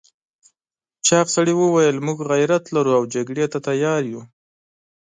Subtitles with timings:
[1.07, 4.21] چاغ سړي وویل موږ غيرت لرو او جګړې ته تيار یو.